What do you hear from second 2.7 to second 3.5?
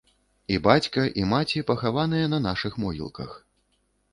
могілках.